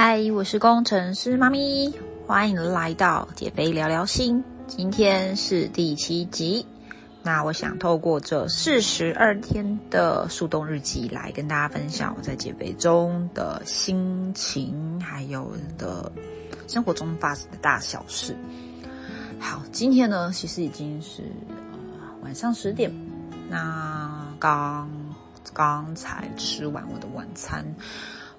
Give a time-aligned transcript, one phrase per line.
[0.00, 1.92] 嗨，我是工程师妈咪，
[2.24, 4.44] 欢迎来到减肥聊聊心。
[4.68, 6.64] 今天是第七集，
[7.20, 16.12] 那我想透过这四十二天的速冻日记来跟大家分享我在减肥中的心情，还有的
[16.68, 18.36] 生活中发生的大小事。
[19.40, 21.56] 好，今天呢，其实已经是呃
[22.22, 22.88] 晚上十点，
[23.50, 24.88] 那刚
[25.52, 27.66] 刚才吃完我的晚餐。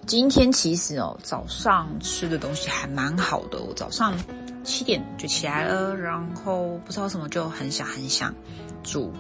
[0.06, 3.62] 今天其实哦，早上吃的东西还蛮好的。
[3.62, 4.18] 我早上
[4.64, 8.34] 七点就起来了，然后不知道什么就很想很想
[8.84, 9.14] 煮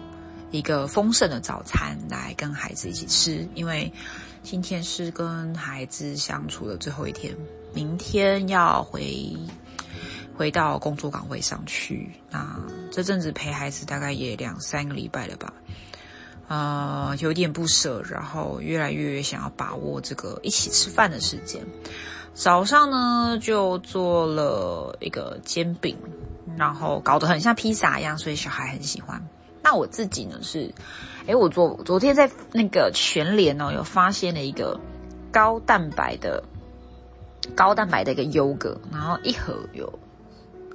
[0.52, 3.92] 一个丰盛的早餐来跟孩子一起吃，因为
[4.42, 7.36] 今天是跟孩子相处的最后一天，
[7.74, 9.38] 明天要回
[10.36, 12.10] 回到工作岗位上去。
[12.32, 12.60] 那
[12.92, 15.54] 这阵子陪孩子大概也两三个礼拜了吧。
[16.50, 21.64] 呃，有点不舍，然后越来越想要把握这个一起吃饭的时间。
[22.34, 25.96] 早上呢，就做了一个煎饼，
[26.58, 29.24] 然后搞得很像披萨一样，所以小孩很喜欢。
[29.62, 30.74] 那我自己呢是，
[31.28, 34.80] 诶，我昨昨天在那个全联哦，有发现了一个
[35.32, 36.44] 高蛋白的
[37.56, 40.00] 高蛋白的一个优格，然后一盒有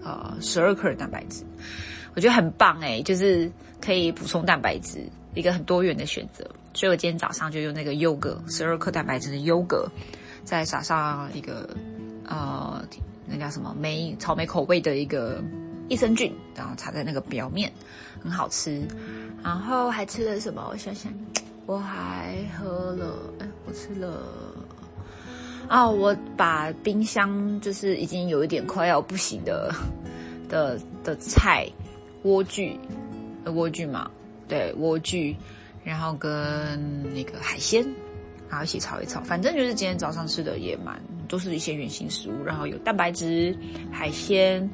[0.05, 1.43] 呃十二克的蛋白质，
[2.15, 5.05] 我觉得很棒诶，就是可以补充蛋白质。
[5.35, 9.89] 一个很多元的选择，所以我今天早上就用那个优格，十二克蛋白质的优格，
[10.45, 11.69] 再撒上一个
[12.25, 12.83] 呃，
[13.27, 15.43] 那叫什么莓草莓口味的一个
[15.89, 17.73] 益生菌，然后擦在那个表面，
[18.23, 18.87] 很好吃。
[19.43, 20.69] 然后还吃了什么？
[20.71, 21.13] 我想想，
[21.67, 24.23] 我还喝了，哎，我吃了，
[25.69, 29.75] 哦，我把冰箱就是已经有一点快要不行的
[30.49, 31.69] 的的菜，
[32.23, 32.79] 莴苣，
[33.45, 34.11] 莴苣嘛。
[34.55, 35.35] 对莴苣，
[35.83, 37.85] 然后跟那个海鲜，
[38.49, 39.21] 然后一起炒一炒。
[39.23, 40.97] 反正就是今天早上吃的也蛮，
[41.27, 43.57] 都是一些原型食物，然后有蛋白质、
[43.91, 44.71] 海鲜，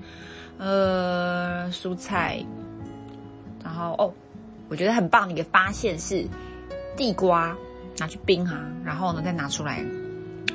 [0.58, 2.44] 呃，蔬菜，
[3.64, 4.12] 然后哦，
[4.68, 6.26] 我觉得很棒的一个发现是
[6.94, 7.56] 地瓜
[7.96, 9.82] 拿去冰哈，然后呢再拿出来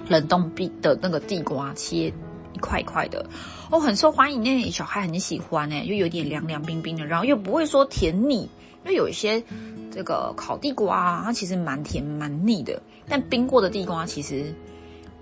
[0.08, 2.14] 冷冻冰的那个地瓜切
[2.54, 3.26] 一块一块的，
[3.72, 8.48] 哦，很受欢迎那小孩很喜欢哎，又有点凉凉冰冰的，然后又不会说甜腻。
[8.86, 9.44] 因为有一些
[9.92, 14.54] 这个烤地瓜啊，它其实蛮甜蛮腻的，但冰过的地瓜其实，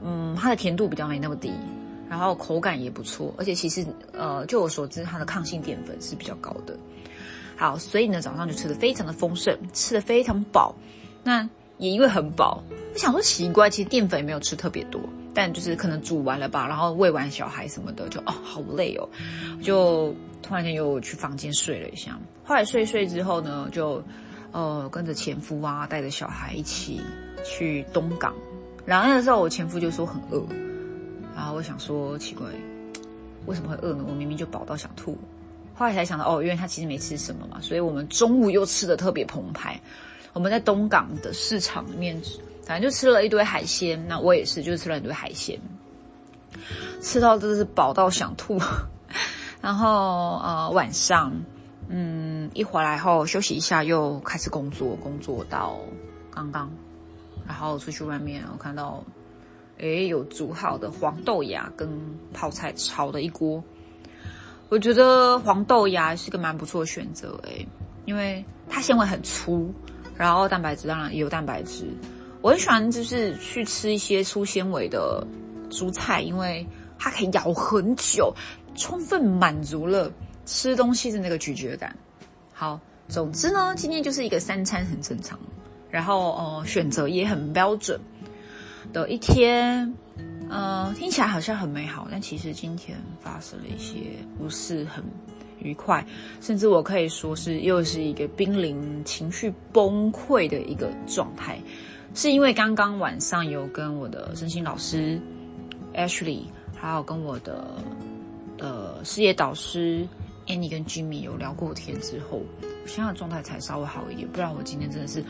[0.01, 1.51] 嗯，它的甜度比较没那么低，
[2.09, 6.77] 然后口感也不错，而且其实呃，就我所知，它的抗性淀粉是比较高的。
[7.55, 10.75] 好，所以呢，早上就吃的非常的丰盛，吃的非常饱。
[11.23, 11.47] 那
[11.77, 12.61] 也因为很饱，
[12.93, 14.99] 我想说奇怪，其实淀粉也没有吃特别多，
[15.33, 19.07] 但就是可能煮完了吧，然后喂完小孩什么的，就哦好累哦，
[19.61, 20.15] 就。
[20.45, 24.03] 突然间又去房间睡了一下，后来睡睡之后呢，就
[24.51, 26.99] 呃跟着前夫啊，带着小孩一起
[27.45, 28.35] 去东港。
[28.85, 30.45] 然后那个时候我前夫就说很饿，
[31.33, 32.45] 然后我想说奇怪，
[33.45, 34.03] 为什么会饿呢？
[34.05, 35.17] 我明明就饱到想吐。
[35.73, 39.79] 后来才想到哦，因为他其实没吃什么嘛，所以我们中午又吃的特别澎湃。
[40.33, 42.21] 我们在东港的市场里面，
[42.65, 44.07] 反正就吃了一堆海鲜。
[44.07, 45.59] 那我也是，就吃了一堆海鲜，
[47.01, 48.59] 吃到真的是饱到想吐。
[49.61, 51.31] 然后呃晚上，
[51.87, 55.79] 嗯一回来后休息一下，又开始工作，工作到
[56.31, 56.69] 刚刚，
[57.47, 59.03] 然后出去外面，我看到，
[59.77, 61.89] 诶有煮好的黄豆芽跟
[62.33, 63.63] 泡菜炒的一锅，
[64.69, 67.65] 我觉得黄豆芽是个蛮不错的选择，诶，
[68.05, 69.73] 因为它纤维很粗，
[70.17, 71.87] 然后蛋白质当然也有蛋白质，
[72.43, 75.25] 我很喜欢就是去吃一些粗纤维的
[75.71, 76.67] 蔬菜，因为
[76.99, 78.33] 它可以咬很久。
[78.75, 80.11] 充分满足了
[80.45, 81.95] 吃东西的那个咀嚼感。
[82.51, 85.39] 好，总之呢，今天就是一个三餐很正常，
[85.89, 87.97] 然后呃选择也很标准
[88.91, 89.93] 的一天。
[90.49, 93.99] 呃，听起来好像很美好，但其实今天发生了一些
[94.37, 95.03] 不是很
[95.59, 96.05] 愉快，
[96.41, 101.59] 甚至我可以说是又是一个濒临情绪崩溃的一个状态，
[102.13, 105.19] 是因为刚刚晚上有跟我的身心老师
[105.93, 106.43] Ashley，
[106.75, 107.83] 还有跟我的。
[108.59, 110.07] 呃，事业导师
[110.47, 115.21] Annie 跟 Jimmy 有聊过天之后，我现在的状态才稍微好一点，不然我今天真的是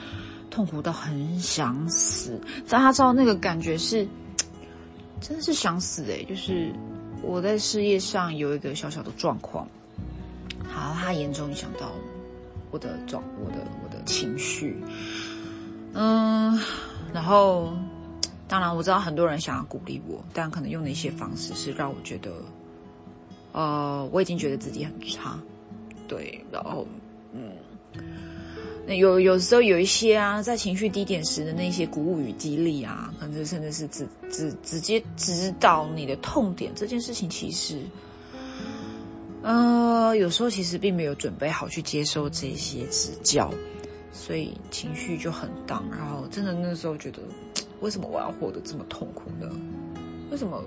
[0.52, 2.40] 痛苦到很想死。
[2.70, 4.08] 大家知道那个感觉是，
[5.20, 6.72] 真的是想死诶，就是
[7.24, 9.68] 我在事业上有一个小小的状况，
[10.68, 11.92] 好，它严重影响到
[12.70, 14.78] 我的状，我的我的情绪，
[15.94, 16.60] 嗯，
[17.14, 17.74] 然后
[18.48, 22.32] 当然我知道很多人想要鼓励我，但可能用的一些方式是让我觉得。
[23.52, 25.40] 呃，我已经觉得自己很差，
[26.08, 26.88] 对，然后，
[27.34, 27.52] 嗯，
[28.88, 37.80] 那有有时候有一些啊，在情绪低点时的那些鼓舞与激励啊，可能甚至是直直直接指导你的痛点这件事情，其实，
[39.44, 43.54] 呃，有时候其实并没有准备好去接受这些指教，
[44.14, 45.84] 所以情绪就很荡。
[45.92, 47.20] 然后真的那时候觉得，
[47.82, 49.50] 为什么我要活得这么痛苦呢？
[50.32, 50.64] 为什么？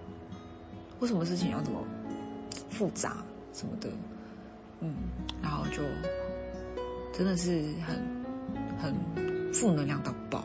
[1.00, 1.84] 为什么事情要这么
[2.70, 3.18] 复杂
[3.52, 3.88] 什么的？
[4.80, 4.94] 嗯，
[5.42, 5.82] 然后就。
[7.12, 7.98] 真的是很
[8.80, 10.42] 很负能量到爆，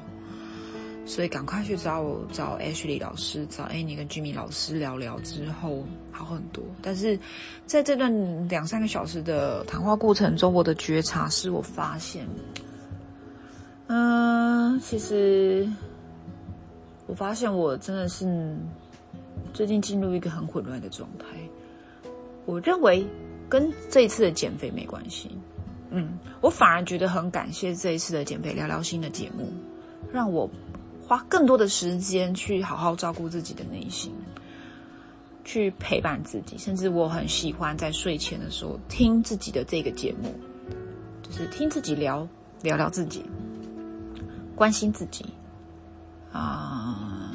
[1.06, 6.64] 所以赶快去找我找 Ashley 老师，找 Annie 跟 Jimmy 老师聊聊之后好很多。
[6.82, 7.18] 但是
[7.66, 12.28] 在这段两三个小时的谈话过程中，我的觉察是我发现，
[13.88, 15.70] 嗯，其实
[17.06, 18.58] 我发现我真的是
[19.54, 21.26] 最近进入一个很混乱的状态。
[22.46, 23.06] 我认为
[23.48, 25.30] 跟这一次的减肥没关系。
[25.92, 29.54] 嗯，我反而觉得很感谢这一次的减肥聊聊心的节目，
[30.12, 30.50] 让我
[31.08, 34.14] 花更多的时间去好好照顾自己的内心，
[35.44, 36.58] 去陪伴自己。
[36.58, 40.34] 甚至我很喜欢在睡前的时候听自己的这个节目，
[41.22, 42.28] 就是听自己聊
[42.62, 43.24] 聊聊自己，
[44.56, 45.26] 关心自己
[46.32, 47.32] 啊。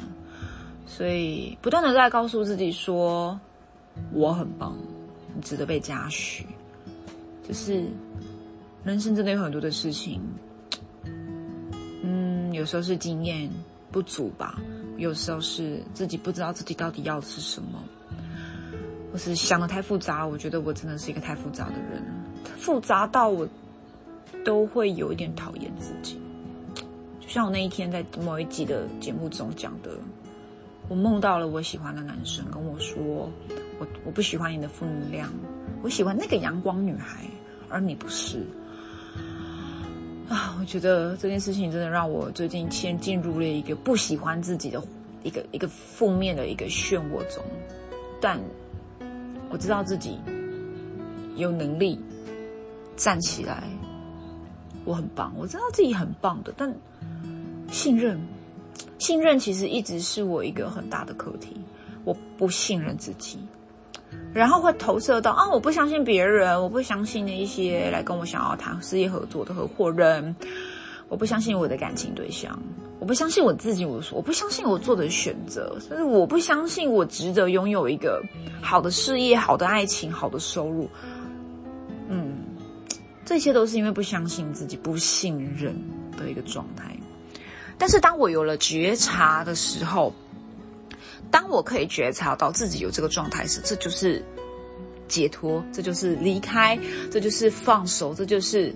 [0.85, 3.39] 所以不断的在告诉自己说，
[4.11, 4.77] 我很棒，
[5.33, 6.45] 你值得被嘉许，
[7.47, 7.85] 就是。
[8.83, 10.19] 人生真的有很多的事情，
[12.61, 13.49] 有时候是经验
[13.91, 14.61] 不足吧，
[14.97, 17.83] 有时候是自己不知道自己到底要的是什么，
[19.11, 20.27] 或是想的太复杂。
[20.27, 22.03] 我觉得我真的是一个太复杂的人，
[22.59, 23.49] 复杂到我
[24.45, 26.21] 都会有一点讨厌自己。
[27.19, 29.97] 就像我那一天在某一集的节目中讲的，
[30.87, 33.01] 我梦到了我喜欢的男生跟我说
[33.81, 35.33] ：“我我不喜欢你的负能量，
[35.81, 37.25] 我喜欢那个阳光女孩，
[37.69, 38.45] 而你不是。”
[40.31, 44.81] 啊，我觉得这件事情真的让我最近先进入了一个不喜欢自己的
[45.23, 47.43] 一个一个负面的一个漩涡中，
[48.21, 48.39] 但
[49.49, 50.17] 我知道自己
[51.35, 51.99] 有能力
[52.95, 53.61] 站起来，
[54.85, 56.73] 我很棒，我知道自己很棒的，但
[57.69, 58.17] 信任，
[58.99, 61.57] 信任其实一直是我一个很大的课题，
[62.05, 63.37] 我不信任自己。
[64.33, 70.35] 然后会投射到啊，我不相信别人，我不相信那一些来跟我想要谈事业合作的合伙人，
[71.09, 72.57] 我不相信我的感情对象，
[72.99, 78.23] 我不相信我自己，我我不相信我做的选择，甚至我不相信我值得拥有一个
[78.61, 80.89] 好的事业、好的爱情、好的收入。
[82.07, 82.37] 嗯，
[83.25, 85.75] 这些都是因为不相信自己、不信任
[86.17, 86.95] 的一个状态。
[87.77, 90.13] 但是当我有了觉察的时候，
[91.31, 94.23] 当我可以觉察到自己有这个状态时，这就是
[95.07, 96.77] 解脱，这就是离开，
[97.09, 98.75] 这就是放手，这就是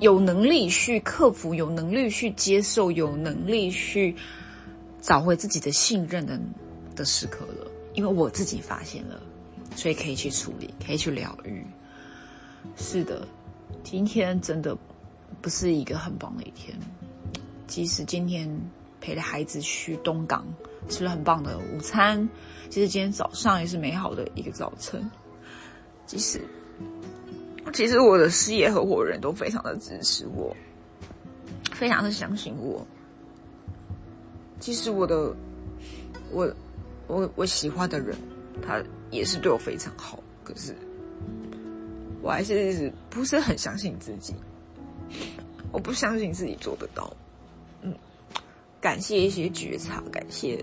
[0.00, 4.14] 有能力去克服，有能力去接受，有能力去
[5.00, 6.38] 找回自己的信任的
[6.96, 7.70] 的时刻了。
[7.94, 9.22] 因为我自己发现了，
[9.76, 11.64] 所以可以去处理，可以去疗愈。
[12.76, 13.26] 是的，
[13.84, 14.76] 今天真的
[15.40, 16.76] 不是一个很棒的一天，
[17.68, 18.48] 即使今天
[19.04, 20.46] 陪着孩子去东港。
[20.88, 22.28] 吃了很棒的午餐，
[22.68, 25.10] 其实今天早上也是美好的一个早晨。
[26.06, 26.42] 其实，
[27.72, 30.54] 其实我的事业合伙人都非常的支持我，
[31.72, 32.86] 非常的相信我。
[34.60, 35.34] 其实我的，
[36.30, 36.54] 我，
[37.06, 38.14] 我我喜欢的人，
[38.60, 40.22] 他也是对我非常好。
[40.42, 40.76] 可是，
[42.20, 44.34] 我还是不是很相信自己，
[45.72, 47.10] 我不相信自己做得到。
[48.84, 50.62] 感谢一些觉察，感谢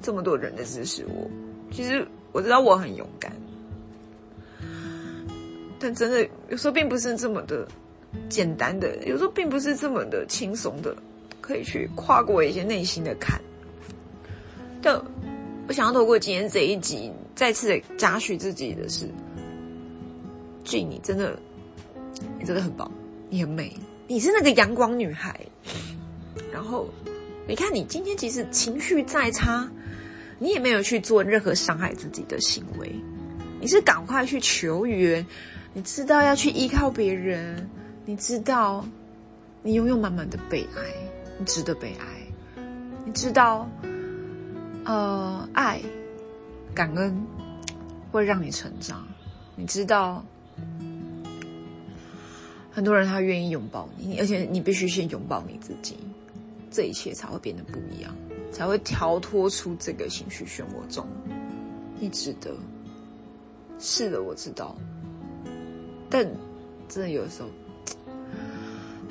[0.00, 1.28] 这么多人的支持我。
[1.68, 3.32] 其实我知道我很勇敢，
[5.80, 7.66] 但真的有时候并不是这么的
[8.28, 10.96] 简单的，有时候并不是这么的轻松的，
[11.40, 13.40] 可以去跨过一些内心的坎。
[14.80, 14.94] 但
[15.66, 19.08] 我想要透过今天这一集，再次的嘉许自己的是
[20.62, 21.36] ，J，你真的，
[22.38, 22.88] 你真的很棒，
[23.28, 25.36] 你很美，你是那个阳光女孩。
[26.52, 26.88] 然后，
[27.46, 29.68] 你看，你今天其实情绪再差，
[30.38, 32.94] 你也没有去做任何伤害自己的行为，
[33.60, 35.26] 你是赶快去求援，
[35.72, 37.68] 你知道要去依靠别人，
[38.04, 38.86] 你知道
[39.62, 40.82] 你拥有满满的被爱，
[41.38, 42.62] 你值得被爱，
[43.04, 43.68] 你知道，
[44.84, 45.80] 呃，爱、
[46.74, 47.20] 感恩
[48.12, 49.06] 会让你成长，
[49.56, 50.24] 你知道，
[52.70, 55.96] 很多人他愿意拥抱你，而且你必须先拥抱你自己。
[56.70, 58.14] 这一切才会变得不一样，
[58.52, 61.06] 才会跳脱出这个情绪漩涡中。
[61.98, 62.54] 你值得，
[63.78, 64.76] 是的，我知道。
[66.10, 66.24] 但
[66.88, 67.48] 真的有的时候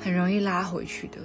[0.00, 1.18] 很容易拉回去的。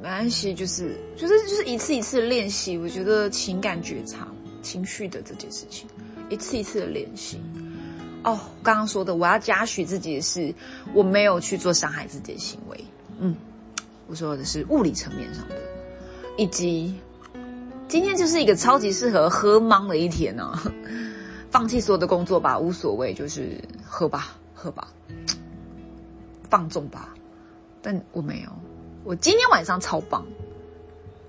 [0.00, 2.78] 没关系，就是就是就是一次一次的练习。
[2.78, 4.28] 我觉得情感觉察、
[4.62, 5.88] 情绪的这件事情，
[6.30, 7.40] 一次一次的练习。
[8.22, 10.54] 哦，刚刚说的，我要嘉许自己的是，
[10.94, 12.84] 我没有去做伤害自己的行为。
[13.18, 13.34] 嗯，
[14.08, 15.54] 我说的是物理层面上的，
[16.36, 16.98] 以及
[17.86, 20.58] 今天就是一个超级适合喝芒的一天呢。
[21.50, 24.88] 放弃所有的工作吧，无所谓，就是喝吧，喝吧，
[26.50, 27.14] 放纵吧。
[27.80, 28.50] 但我没有。
[29.02, 30.26] 我今天晚上超棒，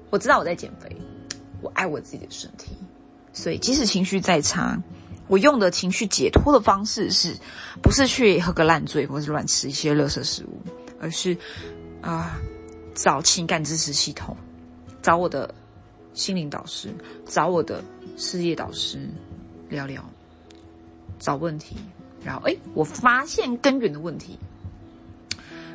[0.10, 0.94] 我知道我在减肥，
[1.62, 2.72] 我爱我自己的身体，
[3.32, 4.82] 所以即使情绪再差，
[5.28, 7.38] 我用的情绪解脱的方式是，
[7.82, 10.62] 不是去喝个烂醉，或是乱吃一些垃圾食物，
[11.00, 11.38] 而是
[12.02, 12.38] 啊，
[12.96, 14.36] 找情感支持系统，
[15.02, 15.54] 找我的
[16.14, 16.90] 心灵导师，
[17.26, 17.84] 找我的
[18.18, 19.10] 事业导师
[19.70, 20.04] 聊聊，
[21.20, 21.76] 找问题，
[22.24, 24.38] 然后哎，我发现根源的问题。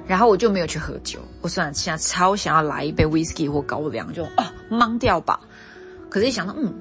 [0.07, 1.19] 然后我就没有去喝酒。
[1.41, 5.41] 我虽然现在超想要来一杯 whisky 或高粱，就啊懵掉吧。
[6.11, 6.75] 可是一想到，嗯，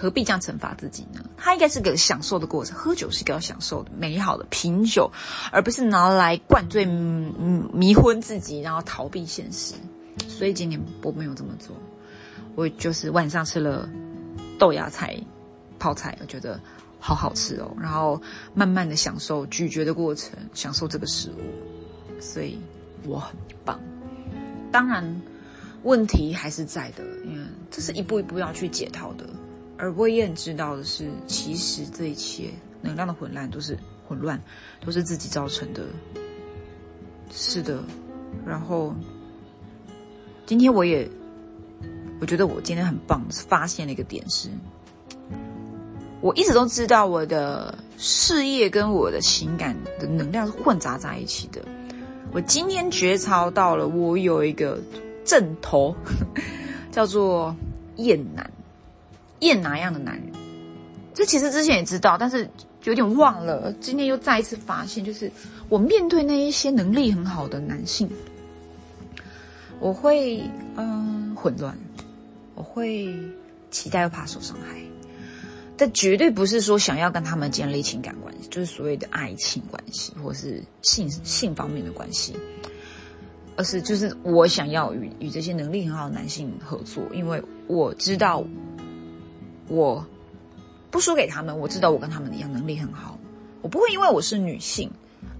[0.00, 1.24] 何必这样惩罚自己呢？
[1.36, 2.78] 它应该是个享受的过程。
[2.78, 5.10] 喝酒是一个要享受的、美好的品酒，
[5.50, 9.74] 而不是拿来灌醉、迷昏自己，然后逃避现实。
[10.28, 11.74] 所以今年我没有这么做。
[12.54, 13.88] 我就是晚上吃了
[14.56, 15.18] 豆芽菜
[15.80, 16.60] 泡菜，我觉得
[17.00, 17.76] 好好吃哦。
[17.80, 18.22] 然后
[18.54, 22.20] 慢慢的享受咀嚼的过程，享受这个食物。
[22.20, 22.60] 所以
[23.04, 23.80] 我很棒，
[24.70, 25.22] 当然
[25.82, 29.24] 问题还是在的，因为这是一步一步要去解套的。
[29.78, 32.50] 而我也很知道的是，其实这一切
[32.82, 34.38] 能量的混乱都是混乱，
[34.84, 35.82] 都是自己造成的。
[37.30, 37.82] 是的，
[38.44, 38.92] 然后
[40.46, 41.08] 今天我也，
[42.20, 44.48] 我觉得我今天很棒，发现了一个点是，
[46.20, 51.62] 我一直都知道我的事业跟我的情感的能量是混杂在一起的。
[52.32, 54.80] 我今天觉察到了，我有一个
[55.24, 55.94] 正头，
[56.90, 57.54] 叫做
[57.96, 58.50] 厌男，
[59.40, 60.32] 厌哪样的男人？
[61.14, 62.48] 这其实之前也知道，但是
[62.84, 63.72] 有点忘了。
[63.80, 65.30] 今天又再一次发现，就是
[65.68, 68.08] 我面对那一些能力很好的男性，
[69.80, 70.42] 我会
[70.76, 71.76] 嗯混乱，
[72.54, 73.14] 我会
[73.70, 74.80] 期待又怕受伤害。
[75.76, 82.36] 但绝对不是说想要跟他们建立情感关系，就是所谓的爱情关系，或是性性方面的关系，
[83.56, 88.44] 而是就是我想要与与这些能力很好的男性合作，因为我知道
[89.68, 90.04] 我
[90.90, 93.18] 不输给他们，我知道我跟他们一样能力很好，
[93.62, 94.90] 我不会因为我是女性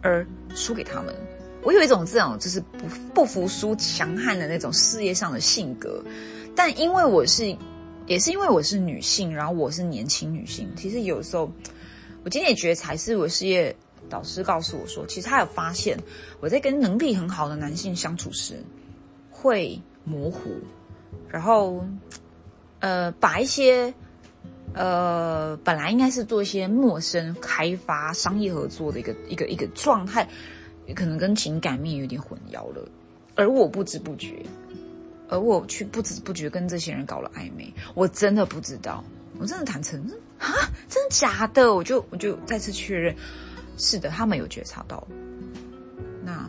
[0.02, 1.14] 而输给他们。
[1.62, 6.02] 我有一种这种就是不不服输、强悍的那种事业上的性格，
[6.54, 7.56] 但因为我是。
[8.06, 10.66] 也是因为我是女性，然后我是年轻女性。
[10.74, 11.52] 其实有时候，
[12.24, 13.76] 我今天也觉得，才是我事业
[14.08, 15.94] 导师告诉我说，其实他有发现
[16.40, 18.64] 我在跟能力很好的男性相处时
[19.30, 20.40] 会模糊，
[21.28, 21.84] 然后
[22.80, 23.92] 呃，把一些
[24.78, 30.28] 呃本来应该是做一些陌生开发、商业合作的一个一个一个状态，
[30.94, 32.88] 可能跟情感面有点混淆了，
[33.34, 34.40] 而我不知不觉。
[35.30, 39.04] 而我去不知不觉跟这些人搞了暧昧，我真的不知道，
[39.38, 40.00] 我真的坦诚
[40.38, 40.48] 啊，
[40.88, 41.74] 真的假的？
[41.74, 43.14] 我就我就再次确认，
[43.76, 45.06] 是的，他们有觉察到。
[46.24, 46.48] 那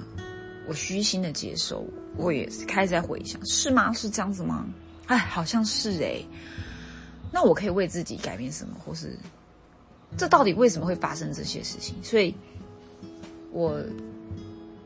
[0.65, 3.91] 我虚心的接受，我也开始在回想，是吗？
[3.91, 4.65] 是这样子吗？
[5.07, 6.23] 哎，好像是哎。
[7.31, 9.17] 那我可以为自己改变什么，或是
[10.17, 11.95] 这到底为什么会发生这些事情？
[12.03, 12.33] 所以，
[13.51, 13.81] 我。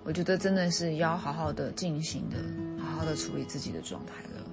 [0.06, 2.36] 我觉得真的是要好好的进行的，
[2.78, 4.44] 好好的处理自己的状态了，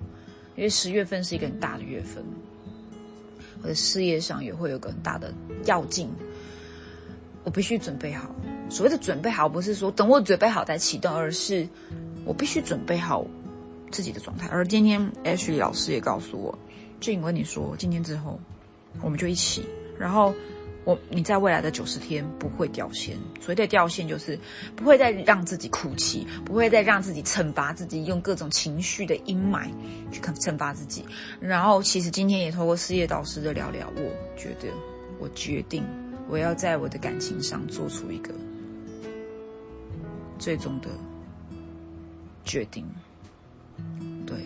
[0.54, 2.24] 因为十月份是一个很大的月份，
[3.60, 6.08] 我的事业上也会有个很大的要进，
[7.42, 8.32] 我必须准备好。
[8.70, 11.68] 所谓的准备好，不是说等我准备好再启动，而是
[12.24, 13.26] 我必须准备好
[13.90, 14.46] 自己的状态。
[14.52, 16.56] 而今天 Ashley 老师也告诉我，
[17.00, 18.38] 就因为你说今天之后，
[19.02, 19.64] 我们就一起，
[19.98, 20.34] 然后。
[20.82, 24.36] 我你在未来的九十天不会掉线，所谓的掉线就是
[24.74, 29.68] 不会再让自己哭泣，不会再让自己惩罚自己，用各种情绪的阴霾
[30.10, 31.04] 去惩惩罚自己。
[31.38, 34.68] 然后，其实今天也透过事业导师的聊聊，我觉得
[35.18, 35.84] 我决定
[36.30, 38.32] 我要在我的感情上做出一个
[40.38, 40.88] 最终的
[42.42, 42.86] 决定。
[44.26, 44.38] 对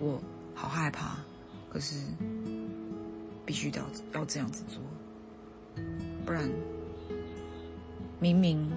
[0.00, 0.18] 我
[0.54, 1.18] 好害怕，
[1.70, 1.96] 可是
[3.44, 4.82] 必须要要这样子做。
[6.24, 6.50] 不然，
[8.20, 8.70] 明明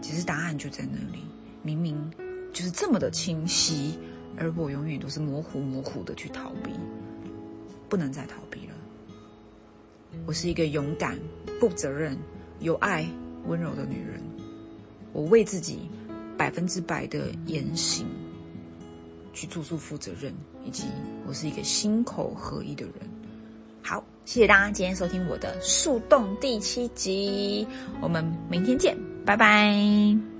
[0.00, 1.24] 其实答案就在那里，
[1.62, 2.10] 明明
[2.52, 3.98] 就是这么的清晰，
[4.36, 6.70] 而我永远都是模糊模糊的去逃避，
[7.88, 8.74] 不能再逃避了。
[10.26, 11.18] 我是一个勇敢、
[11.60, 12.16] 负责任、
[12.60, 13.06] 有爱、
[13.46, 14.20] 温柔的女人，
[15.12, 15.88] 我为自己
[16.36, 18.06] 百分之百的言行
[19.32, 20.34] 去做出负责任，
[20.64, 20.84] 以及
[21.26, 22.94] 我是一个心口合一的人。
[23.82, 27.66] 好，谢谢大家今天收听我的树洞第七集，
[28.00, 30.31] 我们明天见，拜拜。